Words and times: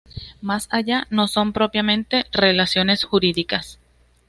Más 0.41 0.67
allá 0.71 1.05
no 1.11 1.27
son 1.27 1.53
propiamente 1.53 2.25
relaciones 2.31 3.03
jurídicas. 3.03 3.77